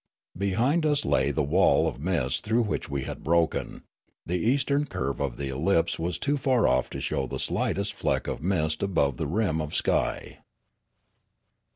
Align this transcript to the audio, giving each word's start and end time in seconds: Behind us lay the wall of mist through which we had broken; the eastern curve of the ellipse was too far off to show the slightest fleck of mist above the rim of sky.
Behind 0.35 0.83
us 0.83 1.05
lay 1.05 1.29
the 1.29 1.43
wall 1.43 1.87
of 1.87 1.99
mist 1.99 2.43
through 2.43 2.63
which 2.63 2.89
we 2.89 3.03
had 3.03 3.23
broken; 3.23 3.83
the 4.25 4.39
eastern 4.39 4.85
curve 4.87 5.19
of 5.19 5.37
the 5.37 5.49
ellipse 5.49 5.99
was 5.99 6.17
too 6.17 6.37
far 6.37 6.67
off 6.67 6.89
to 6.89 6.99
show 6.99 7.27
the 7.27 7.37
slightest 7.37 7.93
fleck 7.93 8.25
of 8.25 8.41
mist 8.41 8.81
above 8.81 9.17
the 9.17 9.27
rim 9.27 9.61
of 9.61 9.75
sky. 9.75 10.39